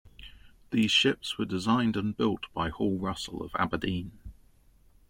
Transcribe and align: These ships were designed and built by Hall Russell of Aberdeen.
These 0.71 0.89
ships 0.89 1.37
were 1.37 1.45
designed 1.45 1.95
and 1.95 2.17
built 2.17 2.51
by 2.55 2.69
Hall 2.69 2.97
Russell 2.97 3.43
of 3.43 3.51
Aberdeen. 3.53 4.13